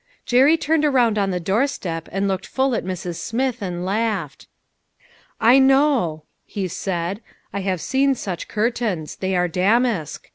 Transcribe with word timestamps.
Jerry 0.25 0.57
turned 0.57 0.83
around 0.83 1.19
on 1.19 1.29
the 1.29 1.39
doorstep 1.39 2.09
and 2.11 2.27
looked 2.27 2.47
full 2.47 2.73
at 2.73 2.83
Mrs. 2.83 3.17
Smith, 3.17 3.61
and 3.61 3.85
laughed. 3.85 4.47
"I 5.39 5.59
know," 5.59 6.23
he 6.43 6.67
said," 6.67 7.21
I 7.53 7.59
have 7.59 7.81
seen 7.81 8.15
such 8.15 8.47
curtains. 8.47 9.17
They 9.17 9.35
are 9.35 9.47
damask. 9.47 10.27